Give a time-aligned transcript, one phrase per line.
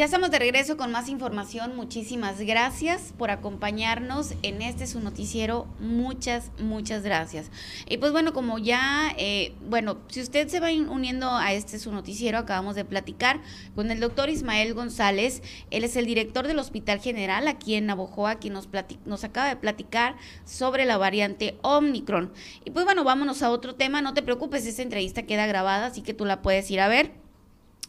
[0.00, 1.76] Ya estamos de regreso con más información.
[1.76, 5.66] Muchísimas gracias por acompañarnos en este su noticiero.
[5.78, 7.50] Muchas, muchas gracias.
[7.86, 11.92] Y pues bueno, como ya, eh, bueno, si usted se va uniendo a este su
[11.92, 13.42] noticiero, acabamos de platicar
[13.74, 15.42] con el doctor Ismael González.
[15.70, 18.70] Él es el director del Hospital General aquí en Navojoa, quien nos,
[19.04, 22.32] nos acaba de platicar sobre la variante Omicron.
[22.64, 24.00] Y pues bueno, vámonos a otro tema.
[24.00, 27.19] No te preocupes, esta entrevista queda grabada, así que tú la puedes ir a ver.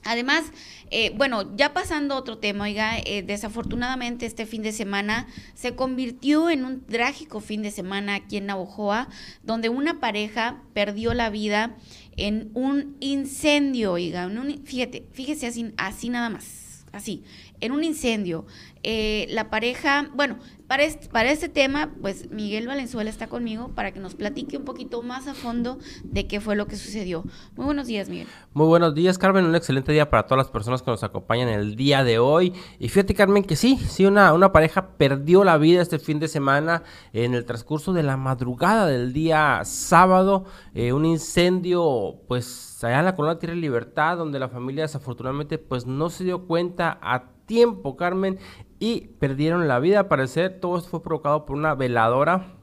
[0.03, 0.45] Además,
[0.89, 5.75] eh, bueno, ya pasando a otro tema, oiga, eh, desafortunadamente este fin de semana se
[5.75, 9.09] convirtió en un trágico fin de semana aquí en Navojoa,
[9.43, 11.75] donde una pareja perdió la vida
[12.17, 14.29] en un incendio, oiga,
[14.65, 17.23] fíjate, fíjese así, así nada más, así,
[17.59, 18.45] en un incendio.
[18.83, 20.37] Eh, la pareja, bueno,
[20.67, 25.27] para este, tema, pues Miguel Valenzuela está conmigo para que nos platique un poquito más
[25.27, 27.25] a fondo de qué fue lo que sucedió.
[27.57, 28.27] Muy buenos días, Miguel.
[28.53, 29.43] Muy buenos días, Carmen.
[29.43, 32.53] Un excelente día para todas las personas que nos acompañan el día de hoy.
[32.79, 36.29] Y fíjate, Carmen, que sí, sí, una, una pareja perdió la vida este fin de
[36.29, 40.45] semana en el transcurso de la madrugada del día sábado.
[40.73, 46.09] Eh, un incendio, pues, allá la Colonia Tierra Libertad, donde la familia desafortunadamente, pues, no
[46.09, 48.39] se dio cuenta a tiempo, Carmen,
[48.79, 49.99] y perdieron la vida.
[49.99, 52.55] Al parecer, todo esto fue provocado por una veladora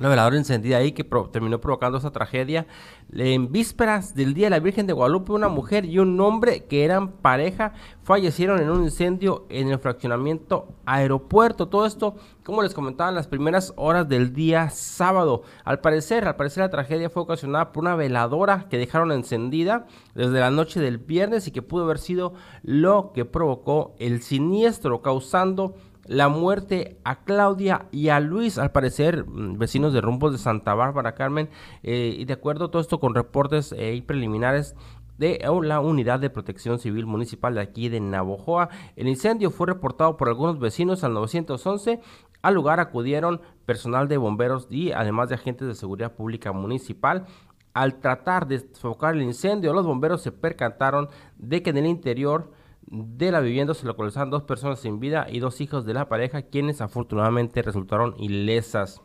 [0.00, 2.66] una veladora encendida ahí que terminó provocando esa tragedia.
[3.12, 6.84] En vísperas del Día de la Virgen de Guadalupe, una mujer y un hombre que
[6.84, 11.68] eran pareja fallecieron en un incendio en el fraccionamiento aeropuerto.
[11.68, 15.42] Todo esto, como les comentaba, en las primeras horas del día sábado.
[15.64, 20.40] Al parecer, al parecer la tragedia fue ocasionada por una veladora que dejaron encendida desde
[20.40, 25.74] la noche del viernes y que pudo haber sido lo que provocó el siniestro, causando
[26.10, 30.74] la muerte a Claudia y a Luis, al parecer mm, vecinos de rumbos de Santa
[30.74, 31.48] Bárbara, Carmen,
[31.84, 34.74] eh, y de acuerdo todo esto con reportes eh, y preliminares
[35.18, 38.70] de la Unidad de Protección Civil Municipal de aquí de Navojoa.
[38.96, 42.00] El incendio fue reportado por algunos vecinos al 911.
[42.42, 47.26] Al lugar acudieron personal de bomberos y además de agentes de seguridad pública municipal.
[47.72, 51.08] Al tratar de sofocar el incendio, los bomberos se percataron
[51.38, 52.50] de que en el interior
[52.86, 56.42] de la vivienda se localizaban dos personas sin vida y dos hijos de la pareja,
[56.42, 59.00] quienes afortunadamente resultaron ilesas.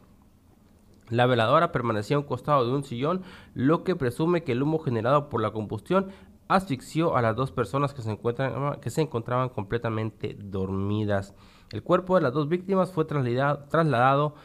[1.09, 3.21] La veladora permanecía a un costado de un sillón,
[3.53, 6.07] lo que presume que el humo generado por la combustión
[6.47, 11.35] asfixió a las dos personas que se, encuentran, que se encontraban completamente dormidas.
[11.71, 14.35] El cuerpo de las dos víctimas fue trasladado, trasladado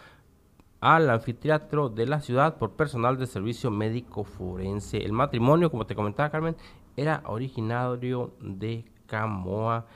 [0.81, 4.99] al anfiteatro de la ciudad por personal de servicio médico forense.
[4.99, 6.57] El matrimonio, como te comentaba Carmen,
[6.97, 9.87] era originario de Camoa.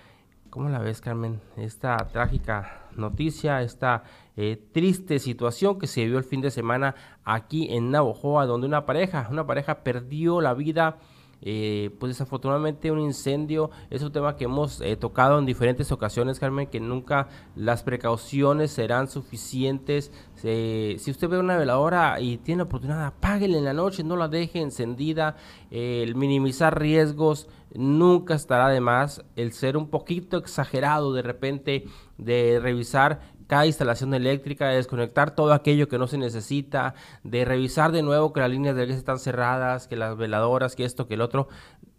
[0.51, 1.41] ¿Cómo la ves, Carmen?
[1.57, 4.03] Esta trágica noticia, esta
[4.37, 8.87] eh, triste situación que se vio el fin de semana aquí en Navojoa, donde una
[8.87, 10.99] pareja, una pareja perdió la vida
[11.47, 16.41] eh, pues desafortunadamente un incendio es un tema que hemos eh, tocado en diferentes ocasiones,
[16.41, 20.10] Carmen, que nunca las precauciones serán suficientes.
[20.37, 24.28] si usted ve una veladora y tiene la oportunidad, apáguela en la noche, no la
[24.28, 25.37] deje encendida.
[25.71, 29.25] el minimizar riesgos nunca estará de más.
[29.37, 31.84] El ser un poquito exagerado de repente
[32.19, 37.93] de revisar cada instalación eléctrica, de desconectar todo aquello que no se necesita, de revisar
[37.93, 41.15] de nuevo que las líneas de gas están cerradas, que las veladoras, que esto, que
[41.15, 41.49] el otro.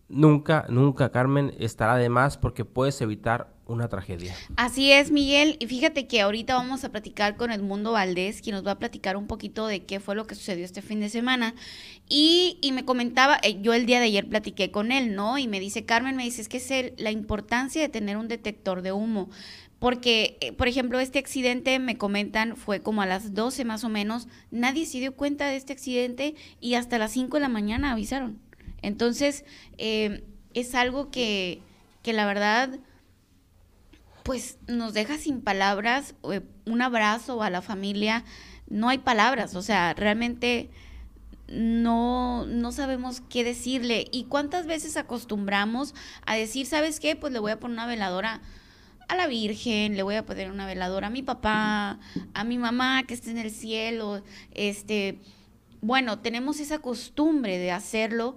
[0.07, 4.35] Nunca, nunca, Carmen, estará de más porque puedes evitar una tragedia.
[4.55, 5.57] Así es, Miguel.
[5.59, 9.17] Y fíjate que ahorita vamos a platicar con Edmundo Valdés, quien nos va a platicar
[9.17, 11.55] un poquito de qué fue lo que sucedió este fin de semana.
[12.07, 15.37] Y, y me comentaba, eh, yo el día de ayer platiqué con él, ¿no?
[15.39, 18.83] Y me dice, Carmen, me dice, es que es la importancia de tener un detector
[18.83, 19.29] de humo.
[19.85, 23.89] Porque, eh, por ejemplo, este accidente, me comentan, fue como a las 12 más o
[23.89, 24.27] menos.
[24.49, 28.39] Nadie se dio cuenta de este accidente y hasta las 5 de la mañana avisaron.
[28.81, 29.45] Entonces,
[29.77, 30.23] eh,
[30.55, 31.61] es algo que,
[32.01, 32.79] que la verdad,
[34.23, 36.15] pues nos deja sin palabras.
[36.31, 38.23] Eh, un abrazo a la familia,
[38.67, 39.53] no hay palabras.
[39.53, 40.71] O sea, realmente
[41.47, 44.07] no, no sabemos qué decirle.
[44.11, 45.93] ¿Y cuántas veces acostumbramos
[46.25, 47.15] a decir, ¿sabes qué?
[47.15, 48.41] Pues le voy a poner una veladora
[49.07, 51.99] a la Virgen, le voy a poner una veladora a mi papá,
[52.33, 55.19] a mi mamá que está en el cielo, este,
[55.81, 58.35] bueno, tenemos esa costumbre de hacerlo.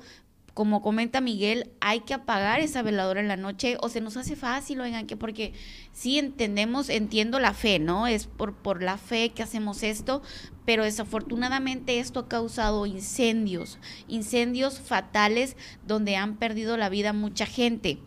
[0.53, 4.35] Como comenta Miguel, hay que apagar esa veladora en la noche o se nos hace
[4.35, 5.55] fácil, oigan, que porque
[5.93, 8.09] sí entendemos, entiendo la fe, ¿no?
[8.09, 10.21] Es por, por la fe que hacemos esto,
[10.67, 13.79] pero desafortunadamente esto ha causado incendios,
[14.09, 15.57] incendios fatales
[15.87, 18.01] donde han perdido la vida mucha gente.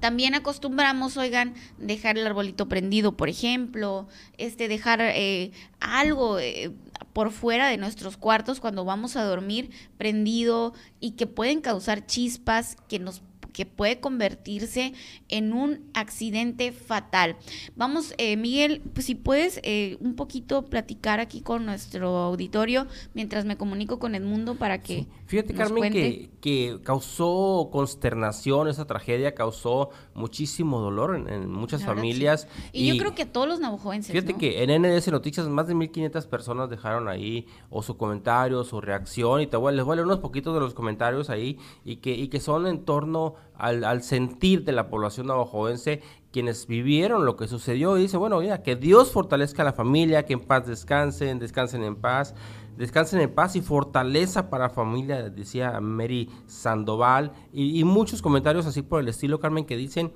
[0.00, 4.08] También acostumbramos, oigan, dejar el arbolito prendido, por ejemplo,
[4.38, 6.70] este, dejar eh, algo eh,
[7.12, 12.76] por fuera de nuestros cuartos cuando vamos a dormir prendido y que pueden causar chispas
[12.88, 13.22] que nos
[13.56, 14.92] que puede convertirse
[15.30, 17.36] en un accidente fatal.
[17.74, 23.46] Vamos, eh, Miguel, pues si puedes eh, un poquito platicar aquí con nuestro auditorio mientras
[23.46, 25.06] me comunico con Edmundo para que...
[25.24, 32.46] Fíjate, Carmen, que, que, causó consternación, esa tragedia causó muchísimo dolor en, muchas familias.
[32.72, 34.12] Y, yo creo que a todos los navajoenses.
[34.12, 38.82] Fíjate que en NDS Noticias más de 1.500 personas dejaron ahí o su comentario, su
[38.82, 41.96] reacción, y te voy, les voy a leer unos poquitos de los comentarios ahí, y
[41.96, 46.02] que, y que son en torno al, sentir de la población navajoense
[46.32, 50.26] quienes vivieron lo que sucedió y dice, bueno, mira, que Dios fortalezca a la familia,
[50.26, 52.34] que en paz descansen, descansen en paz,
[52.76, 58.82] descansen en paz y fortaleza para la familia, decía Mary Sandoval, y, muchos comentarios así
[58.82, 60.12] por el estilo, Carmen, que dicen,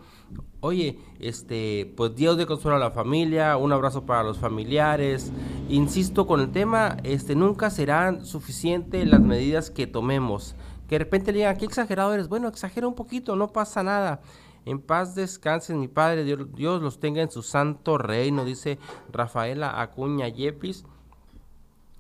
[0.61, 5.33] oye, este, pues Dios de consuelo a la familia, un abrazo para los familiares,
[5.69, 10.55] insisto con el tema, este, nunca serán suficientes las medidas que tomemos,
[10.91, 14.23] que de repente le digan, qué exagerado eres, bueno, exagera un poquito, no pasa nada,
[14.65, 18.81] en paz descansen, mi Padre, Dios, Dios, los tenga en su santo reino, dice
[19.13, 20.85] Rafaela Acuña Yepis.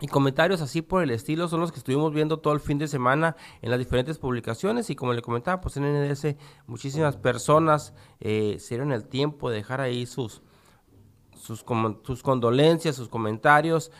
[0.00, 2.88] Y comentarios así por el estilo son los que estuvimos viendo todo el fin de
[2.88, 4.90] semana en las diferentes publicaciones.
[4.90, 6.34] Y como le comentaba, pues en NDS
[6.66, 10.42] muchísimas personas eh, se dieron el tiempo de dejar ahí sus,
[11.36, 11.64] sus,
[12.02, 13.92] sus condolencias, sus comentarios.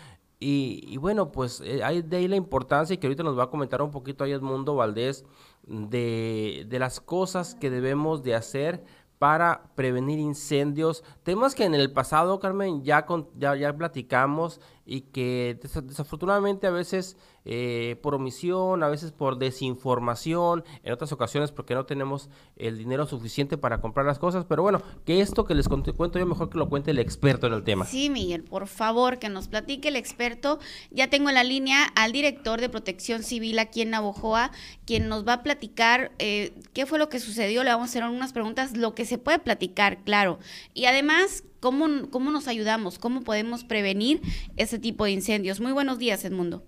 [0.42, 3.82] Y, bueno, pues eh, hay de ahí la importancia que ahorita nos va a comentar
[3.82, 5.26] un poquito ahí Edmundo Valdés
[5.66, 8.82] de, de las cosas que debemos de hacer
[9.18, 15.02] para prevenir incendios, temas que en el pasado, Carmen, ya, con, ya, ya platicamos y
[15.02, 21.76] que desafortunadamente a veces eh, por omisión, a veces por desinformación, en otras ocasiones porque
[21.76, 25.68] no tenemos el dinero suficiente para comprar las cosas, pero bueno, que esto que les
[25.68, 27.86] cuento yo mejor que lo cuente el experto en el tema.
[27.86, 30.58] Sí, Miguel, por favor, que nos platique el experto.
[30.90, 34.50] Ya tengo en la línea al director de Protección Civil aquí en Navojoa,
[34.86, 38.02] quien nos va a platicar eh, qué fue lo que sucedió, le vamos a hacer
[38.02, 40.40] unas preguntas, lo que se puede platicar, claro.
[40.74, 42.98] Y además, ¿Cómo, ¿Cómo nos ayudamos?
[42.98, 44.22] ¿Cómo podemos prevenir
[44.56, 45.60] ese tipo de incendios?
[45.60, 46.64] Muy buenos días, Edmundo.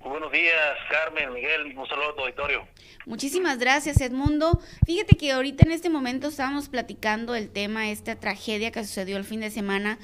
[0.00, 2.66] Muy buenos días, Carmen, Miguel, un saludo a tu auditorio.
[3.06, 4.60] Muchísimas gracias, Edmundo.
[4.84, 9.24] Fíjate que ahorita en este momento estábamos platicando el tema, esta tragedia que sucedió el
[9.24, 9.98] fin de semana,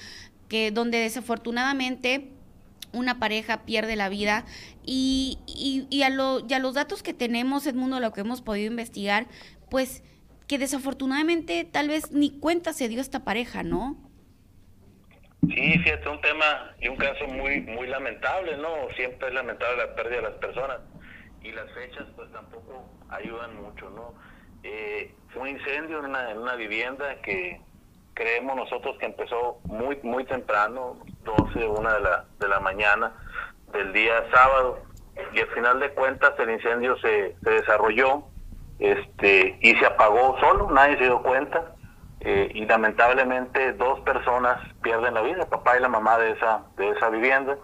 [0.48, 2.30] que donde desafortunadamente
[2.92, 4.46] una pareja pierde la vida
[4.86, 8.40] y, y, y, a lo, y a los datos que tenemos, Edmundo, lo que hemos
[8.40, 9.26] podido investigar,
[9.68, 10.02] pues
[10.50, 13.96] que desafortunadamente tal vez ni cuenta se dio esta pareja, ¿no?
[15.42, 18.68] Sí, fíjate, un tema y un caso muy muy lamentable, ¿no?
[18.96, 20.80] Siempre es lamentable la pérdida de las personas
[21.40, 24.12] y las fechas pues tampoco ayudan mucho, ¿no?
[24.64, 27.60] Eh, fue un incendio en una, en una vivienda que
[28.14, 33.14] creemos nosotros que empezó muy muy temprano, 12, 1 de la, de la mañana
[33.72, 34.82] del día sábado
[35.32, 38.29] y al final de cuentas el incendio se, se desarrolló
[38.80, 41.74] este y se apagó solo, nadie se dio cuenta
[42.20, 46.62] eh, y lamentablemente dos personas pierden la vida, el papá y la mamá de esa
[46.76, 47.56] de esa vivienda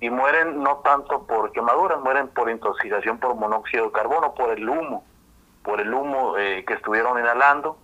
[0.00, 4.68] y mueren no tanto por quemaduras, mueren por intoxicación por monóxido de carbono, por el
[4.68, 5.04] humo,
[5.62, 7.78] por el humo eh, que estuvieron inhalando.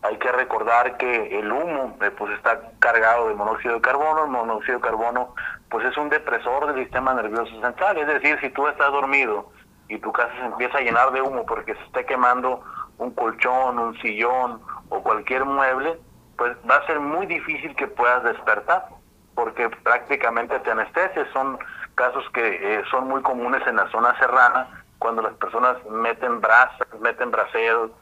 [0.00, 4.30] Hay que recordar que el humo eh, pues está cargado de monóxido de carbono, el
[4.30, 5.34] monóxido de carbono
[5.68, 9.50] pues es un depresor del sistema nervioso central, es decir, si tú estás dormido
[9.88, 12.62] y tu casa se empieza a llenar de humo porque se está quemando
[12.98, 15.98] un colchón, un sillón o cualquier mueble,
[16.36, 18.86] pues va a ser muy difícil que puedas despertar
[19.34, 21.28] porque prácticamente te anestesias.
[21.32, 21.58] Son
[21.94, 26.88] casos que eh, son muy comunes en la zona serrana cuando las personas meten brasas,
[27.00, 27.92] meten braseros,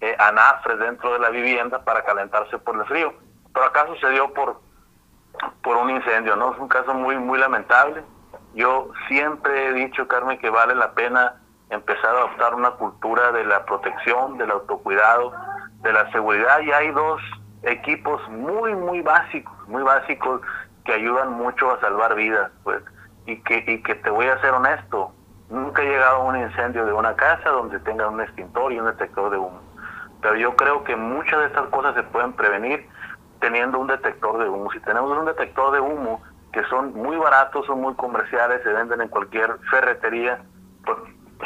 [0.00, 3.12] eh, anafres dentro de la vivienda para calentarse por el frío.
[3.52, 4.60] Pero acá sucedió por,
[5.62, 6.52] por un incendio, ¿no?
[6.52, 8.02] Es un caso muy, muy lamentable
[8.56, 13.44] yo siempre he dicho, Carmen, que vale la pena empezar a adoptar una cultura de
[13.44, 15.32] la protección, del autocuidado,
[15.82, 16.60] de la seguridad.
[16.60, 17.20] Y hay dos
[17.62, 20.40] equipos muy, muy básicos, muy básicos
[20.84, 22.50] que ayudan mucho a salvar vidas.
[22.62, 22.82] Pues,
[23.26, 25.12] y que, y que te voy a ser honesto,
[25.50, 28.86] nunca he llegado a un incendio de una casa donde tenga un extintor y un
[28.86, 29.60] detector de humo.
[30.22, 32.88] Pero yo creo que muchas de estas cosas se pueden prevenir
[33.40, 34.70] teniendo un detector de humo.
[34.72, 39.02] Si tenemos un detector de humo, que son muy baratos, son muy comerciales, se venden
[39.02, 40.40] en cualquier ferretería.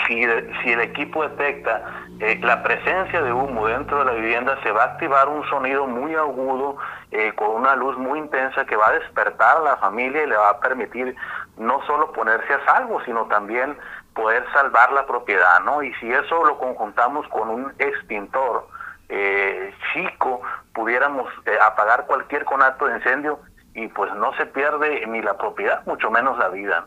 [0.07, 0.25] Si,
[0.63, 4.83] si el equipo detecta eh, la presencia de humo dentro de la vivienda, se va
[4.83, 6.77] a activar un sonido muy agudo,
[7.11, 10.37] eh, con una luz muy intensa que va a despertar a la familia y le
[10.37, 11.17] va a permitir
[11.57, 13.77] no solo ponerse a salvo, sino también
[14.15, 15.83] poder salvar la propiedad, ¿no?
[15.83, 18.69] Y si eso lo conjuntamos con un extintor
[19.09, 20.41] eh, chico,
[20.73, 21.29] pudiéramos
[21.63, 23.41] apagar cualquier conato de incendio
[23.75, 26.87] y pues no se pierde ni la propiedad, mucho menos la vida.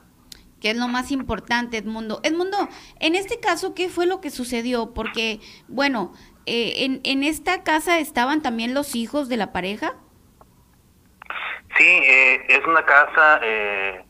[0.64, 2.22] Que es lo más importante, Edmundo.
[2.24, 2.58] Edmundo,
[3.00, 4.96] en este caso, ¿qué fue lo que sucedió?
[4.96, 6.14] Porque, bueno,
[6.46, 9.94] eh, en, en esta casa estaban también los hijos de la pareja.
[11.78, 14.06] Sí, eh, es una casa eh,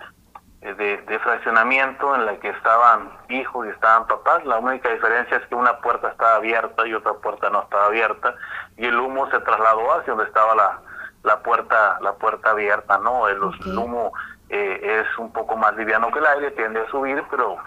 [0.61, 4.45] de, fraccionamiento en la que estaban hijos y estaban papás.
[4.45, 8.35] La única diferencia es que una puerta estaba abierta y otra puerta no estaba abierta
[8.77, 10.81] y el humo se trasladó hacia donde estaba la,
[11.23, 13.29] la puerta la puerta abierta, ¿no?
[13.29, 14.11] El, humo
[14.53, 17.57] eh, es un poco más liviano que el aire, tiende a subir, pero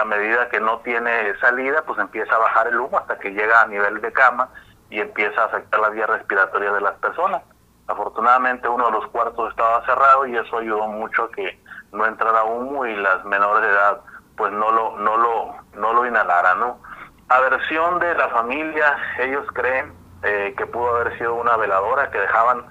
[0.00, 3.60] a medida que no tiene salida, pues empieza a bajar el humo hasta que llega
[3.60, 4.48] a nivel de cama
[4.90, 7.42] y empieza a afectar la vía respiratoria de las personas.
[7.86, 11.58] Afortunadamente uno de los cuartos estaba cerrado y eso ayudó mucho a que
[11.92, 14.00] no entrara humo y las menores de edad
[14.36, 16.80] pues no lo no lo no lo inhalaran, ¿no?
[17.28, 22.18] A versión de la familia, ellos creen eh, que pudo haber sido una veladora que
[22.18, 22.64] dejaban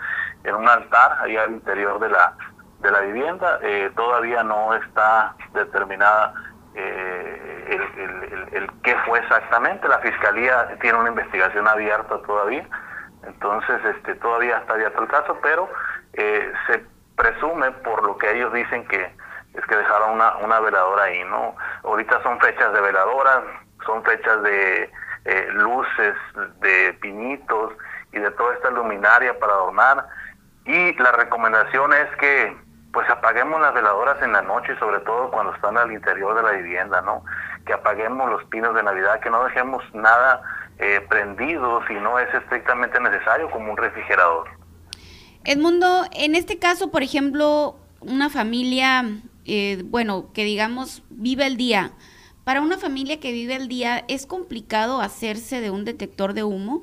[0.43, 2.33] en un altar ahí al interior de la
[2.79, 3.59] de la vivienda.
[3.61, 6.33] Eh, todavía no está determinada
[6.75, 9.87] eh, el, el, qué fue exactamente.
[9.87, 12.67] La fiscalía tiene una investigación abierta todavía
[13.27, 15.69] entonces, este, todavía está abierto el caso, pero
[16.13, 16.83] eh, se
[17.15, 19.11] presume por lo que ellos dicen que
[19.53, 21.55] es que dejaron una, una veladora ahí, ¿no?
[21.83, 23.43] Ahorita son fechas de veladoras,
[23.85, 24.91] son fechas de
[25.25, 26.15] eh, luces,
[26.59, 27.73] de pinitos
[28.11, 30.05] y de toda esta luminaria para adornar.
[30.65, 32.55] Y la recomendación es que
[32.97, 36.53] pues apaguemos las veladoras en la noche, sobre todo cuando están al interior de la
[36.53, 37.23] vivienda, ¿no?
[37.63, 40.41] Que apaguemos los pinos de Navidad, que no dejemos nada
[40.79, 44.47] eh, prendido si no es estrictamente necesario, como un refrigerador.
[45.43, 49.05] Edmundo, en este caso, por ejemplo, una familia,
[49.45, 51.91] eh, bueno, que digamos vive el día,
[52.45, 56.81] para una familia que vive el día, ¿es complicado hacerse de un detector de humo?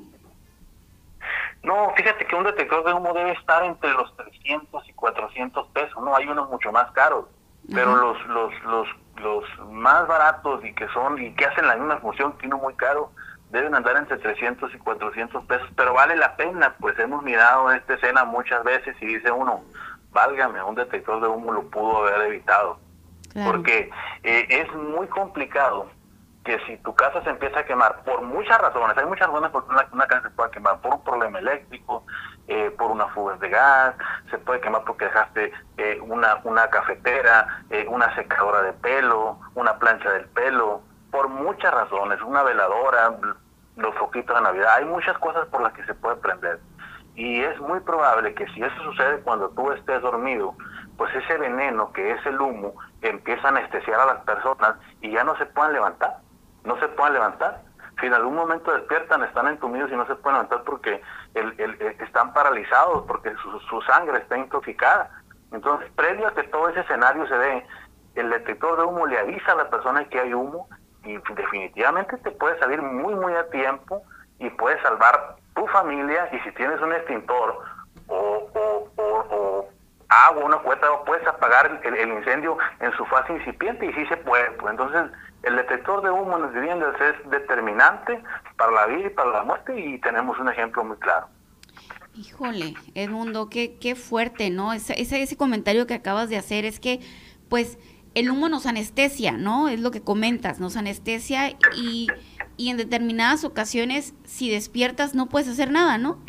[1.65, 6.03] No, fíjate que un detector de humo debe estar entre los 300 y 400 pesos,
[6.03, 7.25] no hay unos mucho más caros,
[7.73, 11.97] pero los, los, los, los más baratos y que son y que hacen la misma
[11.97, 13.11] función que uno muy caro,
[13.49, 17.95] deben andar entre 300 y 400 pesos, pero vale la pena, pues hemos mirado esta
[17.95, 19.63] escena muchas veces y dice uno,
[20.11, 22.79] válgame, un detector de humo lo pudo haber evitado.
[23.43, 23.89] Porque
[24.23, 25.89] eh, es muy complicado
[26.45, 29.63] que si tu casa se empieza a quemar por muchas razones, hay muchas razones por
[29.65, 32.05] una, una casa se pueda quemar, por un problema eléctrico,
[32.47, 33.95] eh, por una fuga de gas,
[34.29, 40.11] se puede quemar porque dejaste eh, una, una cafetera, una secadora de pelo, una plancha
[40.11, 43.17] del pelo, por muchas razones, una veladora,
[43.75, 46.59] los foquitos de Navidad, hay muchas cosas por las que se puede prender.
[47.15, 50.53] Y es muy probable que si eso sucede cuando tú estés dormido,
[50.97, 55.23] pues ese veneno que es el humo empieza a anestesiar a las personas y ya
[55.23, 56.17] no se puedan levantar,
[56.65, 57.61] no se puedan levantar.
[57.99, 61.01] Si en algún momento despiertan, están entumidos y no se pueden levantar porque
[61.33, 65.09] el, están paralizados, porque su, su sangre está intoxicada.
[65.51, 67.65] Entonces, previo a que todo ese escenario se dé,
[68.15, 70.67] el detector de humo le avisa a la persona que hay humo
[71.03, 74.01] y definitivamente te puede salir muy, muy a tiempo
[74.39, 77.63] y puedes salvar tu familia y si tienes un extintor
[80.35, 84.51] agua, una cueta, puedes apagar el, incendio en su fase incipiente y sí se puede.
[84.51, 85.11] Pues entonces
[85.43, 88.21] el detector de humo en las viviendas es determinante
[88.57, 91.27] para la vida y para la muerte y tenemos un ejemplo muy claro.
[92.13, 94.71] Híjole, Edmundo, qué, qué fuerte, ¿no?
[94.71, 97.01] Ese, ese, ese comentario que acabas de hacer es que,
[97.49, 97.77] pues,
[98.13, 99.67] el humo nos anestesia, ¿no?
[99.67, 102.07] Es lo que comentas, nos anestesia y,
[102.55, 106.23] y en determinadas ocasiones, si despiertas, no puedes hacer nada, ¿no?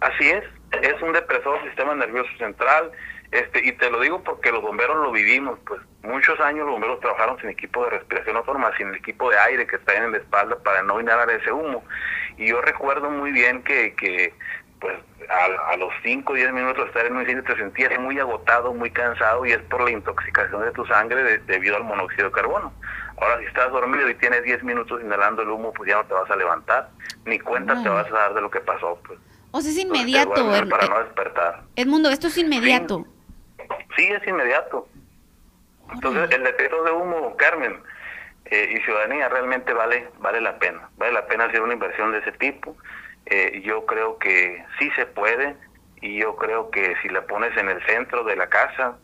[0.00, 2.92] Así es, es un depresor del sistema nervioso central,
[3.30, 7.00] este, y te lo digo porque los bomberos lo vivimos, pues muchos años los bomberos
[7.00, 10.18] trabajaron sin equipo de respiración autónoma, sin el equipo de aire que está en la
[10.18, 11.84] espalda para no inhalar ese humo.
[12.38, 14.32] Y yo recuerdo muy bien que, que
[14.80, 14.96] pues
[15.28, 18.72] a, los 5 o 10 minutos de estar en un incendio te sentías muy agotado,
[18.72, 22.72] muy cansado y es por la intoxicación de tu sangre debido al monóxido de carbono.
[23.20, 26.14] Ahora si estás dormido y tienes 10 minutos inhalando el humo, pues ya no te
[26.14, 26.88] vas a levantar,
[27.26, 28.98] ni cuenta te vas a dar de lo que pasó.
[29.06, 29.18] Pues.
[29.50, 30.34] O sea, es inmediato.
[30.68, 31.62] para no despertar.
[31.76, 33.06] Edmundo, esto es inmediato.
[33.96, 34.88] Sí, es inmediato.
[35.92, 37.80] Entonces, el detector de humo, Carmen,
[38.50, 40.88] eh, y ciudadanía realmente vale vale la pena.
[40.96, 42.76] Vale la pena hacer una inversión de ese tipo.
[43.26, 45.54] Eh, yo creo que sí se puede
[46.00, 48.96] y yo creo que si la pones en el centro de la casa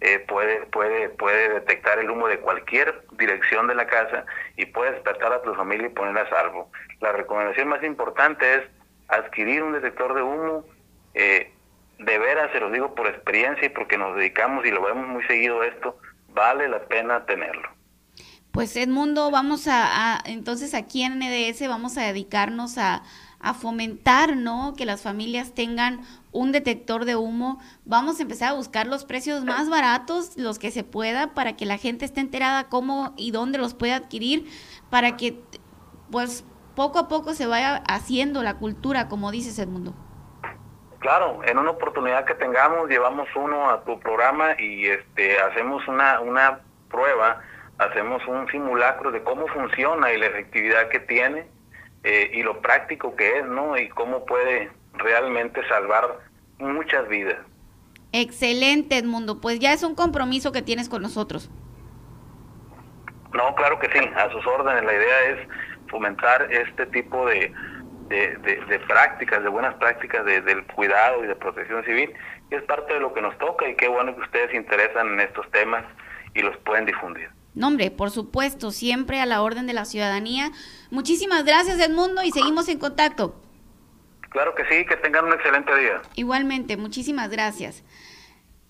[0.00, 4.24] eh, puede puede puede detectar el humo de cualquier dirección de la casa
[4.56, 6.70] y puede despertar a tu familia y ponerla a salvo.
[7.00, 8.62] La recomendación más importante es
[9.12, 10.64] adquirir un detector de humo.
[11.14, 11.52] Eh,
[11.98, 15.22] de veras, se lo digo por experiencia y porque nos dedicamos y lo vemos muy
[15.24, 15.96] seguido esto,
[16.34, 17.68] vale la pena tenerlo.
[18.50, 23.02] Pues Edmundo, vamos a, a entonces aquí en NDS vamos a dedicarnos a,
[23.42, 24.74] a fomentar, ¿no?
[24.76, 27.60] Que las familias tengan un detector de humo.
[27.84, 31.66] Vamos a empezar a buscar los precios más baratos, los que se pueda, para que
[31.66, 34.46] la gente esté enterada cómo y dónde los puede adquirir,
[34.90, 35.40] para que,
[36.10, 39.94] pues, poco a poco se vaya haciendo la cultura, como dices, Edmundo.
[41.00, 46.20] Claro, en una oportunidad que tengamos, llevamos uno a tu programa y este hacemos una,
[46.20, 46.60] una
[46.90, 47.40] prueba,
[47.78, 51.46] hacemos un simulacro de cómo funciona y la efectividad que tiene
[52.04, 53.76] eh, y lo práctico que es, ¿no?
[53.76, 56.20] Y cómo puede realmente salvar
[56.58, 57.38] muchas vidas.
[58.12, 59.40] Excelente, Edmundo.
[59.40, 61.50] Pues ya es un compromiso que tienes con nosotros.
[63.32, 64.84] No, claro que sí, a sus órdenes.
[64.84, 65.48] La idea es
[65.92, 67.52] fomentar este tipo de,
[68.08, 72.12] de, prácticas, de buenas prácticas del cuidado y de protección civil,
[72.50, 75.12] y es parte de lo que nos toca y qué bueno que ustedes se interesan
[75.12, 75.84] en estos temas
[76.34, 77.30] y los pueden difundir.
[77.54, 80.50] No, hombre, por supuesto, siempre a la orden de la ciudadanía.
[80.90, 83.36] Muchísimas gracias, Edmundo, y seguimos en contacto.
[84.30, 86.00] Claro que sí, que tengan un excelente día.
[86.14, 87.84] Igualmente, muchísimas gracias.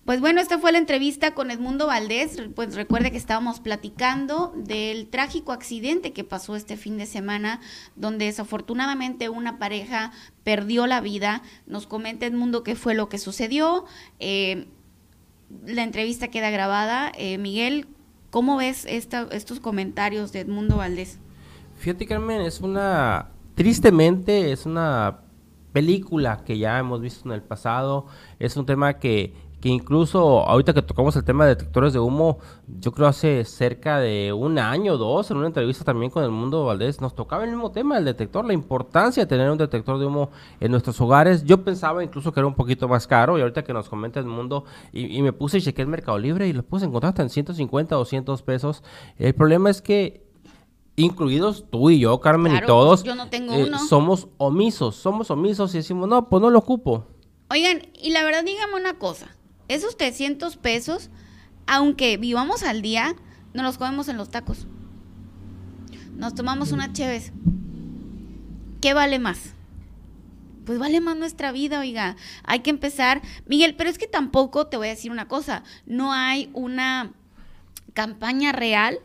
[0.05, 2.37] Pues bueno, esta fue la entrevista con Edmundo Valdés.
[2.55, 7.61] Pues recuerde que estábamos platicando del trágico accidente que pasó este fin de semana,
[7.95, 10.11] donde desafortunadamente una pareja
[10.43, 11.41] perdió la vida.
[11.67, 13.85] Nos comenta Edmundo qué fue lo que sucedió.
[14.19, 14.67] Eh,
[15.65, 17.09] la entrevista queda grabada.
[17.17, 17.87] Eh, Miguel,
[18.29, 21.19] ¿cómo ves estos comentarios de Edmundo Valdés?
[21.77, 23.29] Fíjate, Carmen, es una.
[23.55, 25.21] Tristemente, es una
[25.73, 28.07] película que ya hemos visto en el pasado.
[28.39, 29.33] Es un tema que
[29.63, 33.97] que incluso ahorita que tocamos el tema de detectores de humo, yo creo hace cerca
[33.97, 37.45] de un año o dos, en una entrevista también con el Mundo Valdés, nos tocaba
[37.45, 40.99] el mismo tema, el detector, la importancia de tener un detector de humo en nuestros
[40.99, 41.45] hogares.
[41.45, 44.25] Yo pensaba incluso que era un poquito más caro y ahorita que nos comenta el
[44.25, 47.21] Mundo y, me puse y chequé el Mercado Libre y lo puse en encontrar hasta
[47.21, 48.83] en 150 o 200 pesos.
[49.17, 50.27] El problema es que
[50.97, 55.73] incluidos tú y yo, Carmen, y todos, yo no tengo eh, somos omisos, somos omisos
[55.73, 57.05] y decimos, no, pues no lo ocupo.
[57.49, 59.33] Oigan, y la verdad, dígame una cosa
[59.67, 61.09] esos 300 pesos,
[61.67, 63.15] aunque vivamos al día,
[63.53, 64.67] nos los comemos en los tacos.
[66.15, 67.31] Nos tomamos una chévez.
[68.81, 69.53] ¿Qué vale más?
[70.65, 72.15] Pues vale más nuestra vida, oiga.
[72.43, 73.21] Hay que empezar.
[73.45, 75.63] Miguel, pero es que tampoco te voy a decir una cosa.
[75.85, 77.13] No hay una
[77.93, 78.99] campaña real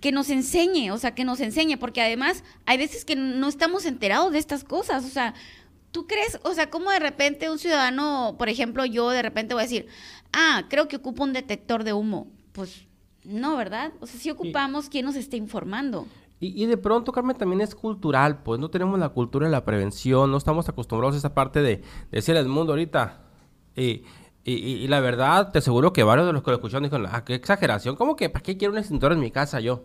[0.00, 3.86] que nos enseñe, o sea, que nos enseñe, porque además hay veces que no estamos
[3.86, 5.34] enterados de estas cosas, o sea,
[5.92, 9.62] ¿Tú crees, o sea, cómo de repente un ciudadano, por ejemplo, yo de repente voy
[9.62, 9.86] a decir,
[10.32, 12.28] ah, creo que ocupo un detector de humo?
[12.52, 12.86] Pues
[13.24, 13.92] no, ¿verdad?
[14.00, 16.06] O sea, si ocupamos quien nos esté informando.
[16.40, 20.30] Y, de pronto, Carmen, también es cultural, pues no tenemos la cultura de la prevención,
[20.30, 23.22] no estamos acostumbrados a esa parte de, decirle al mundo ahorita.
[23.74, 24.04] Y,
[24.44, 27.34] y, la verdad, te aseguro que varios de los que lo escucharon dijeron, ah, qué
[27.34, 29.82] exageración, ¿cómo que para qué quiero un extintor en mi casa yo?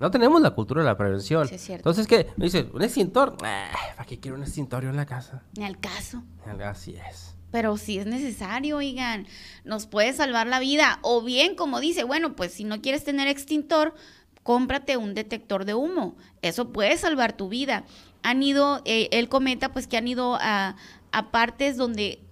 [0.00, 1.46] No tenemos la cultura de la prevención.
[1.46, 1.90] Sí, es cierto.
[1.90, 2.26] Entonces, ¿qué?
[2.36, 3.36] Me dice, ¿un extintor?
[3.36, 5.42] ¿Para qué quiero un extintorio en la casa?
[5.56, 6.22] Ni al caso.
[6.64, 7.36] Así es.
[7.50, 9.26] Pero si es necesario, oigan,
[9.64, 11.00] nos puede salvar la vida.
[11.02, 13.94] O bien, como dice, bueno, pues si no quieres tener extintor,
[14.42, 16.16] cómprate un detector de humo.
[16.40, 17.84] Eso puede salvar tu vida.
[18.22, 20.76] Han ido, eh, él comenta pues que han ido a,
[21.12, 22.22] a partes donde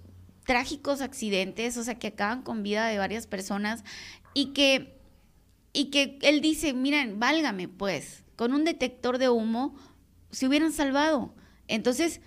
[0.45, 3.83] trágicos accidentes, o sea, que acaban con vida de varias personas
[4.33, 4.98] y que
[5.73, 9.75] y que él dice, miren, válgame pues, con un detector de humo
[10.31, 11.33] se hubieran salvado.
[11.67, 12.21] Entonces,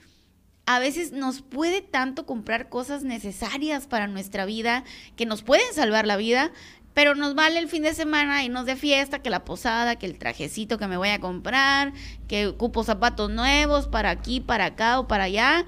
[0.66, 4.85] a veces nos puede tanto comprar cosas necesarias para nuestra vida,
[5.16, 6.52] que nos pueden salvar la vida,
[6.94, 10.07] pero nos vale el fin de semana y nos de fiesta, que la posada, que
[10.07, 11.92] el trajecito que me voy a comprar,
[12.28, 15.64] que ocupo zapatos nuevos para aquí, para acá o para allá.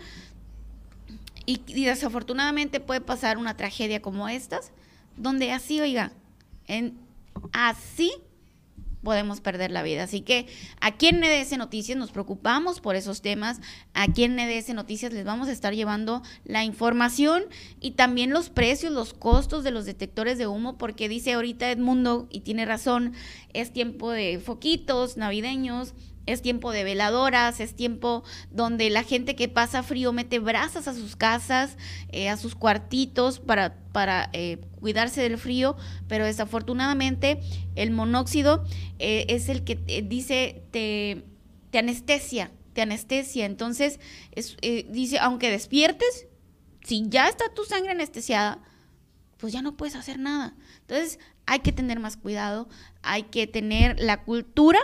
[1.46, 4.70] Y, y desafortunadamente puede pasar una tragedia como estas,
[5.16, 6.12] donde así, oiga,
[6.66, 7.03] en
[7.52, 8.12] Así
[9.04, 10.02] podemos perder la vida.
[10.02, 10.46] Así que
[10.80, 13.60] aquí en NDS Noticias nos preocupamos por esos temas.
[13.92, 17.44] Aquí en NDS Noticias les vamos a estar llevando la información
[17.80, 22.26] y también los precios, los costos de los detectores de humo, porque dice ahorita Edmundo,
[22.30, 23.12] y tiene razón,
[23.52, 25.94] es tiempo de foquitos navideños,
[26.26, 30.94] es tiempo de veladoras, es tiempo donde la gente que pasa frío mete brasas a
[30.94, 31.76] sus casas,
[32.10, 35.76] eh, a sus cuartitos para, para eh, cuidarse del frío,
[36.08, 37.40] pero desafortunadamente
[37.74, 38.64] el monóxido
[38.98, 41.24] eh, es el que dice te,
[41.70, 43.44] te, anestesia, te anestesia.
[43.44, 44.00] Entonces,
[44.32, 44.56] es,
[44.90, 46.26] dice, aunque despiertes,
[46.84, 48.62] si ya está tu sangre anestesiada,
[49.36, 50.54] pues ya no puedes hacer nada.
[50.80, 52.68] Entonces, hay que tener más cuidado,
[53.02, 54.80] hay que tener la cultura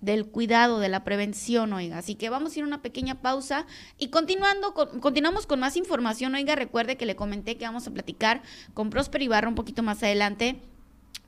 [0.00, 1.98] del cuidado, de la prevención, oiga.
[1.98, 3.66] Así que vamos a ir a una pequeña pausa
[3.98, 8.42] y continuando, continuamos con más información, oiga, recuerde que le comenté que vamos a platicar
[8.74, 10.60] con Prosper Ibarra un poquito más adelante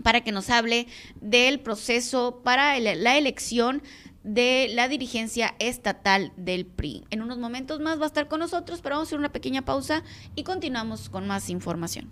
[0.03, 0.87] para que nos hable
[1.21, 3.83] del proceso para la elección
[4.25, 7.05] de la dirigencia estatal del PRI.
[7.11, 9.63] En unos momentos más va a estar con nosotros, pero vamos a hacer una pequeña
[9.63, 10.03] pausa
[10.35, 12.01] y continuamos con más información.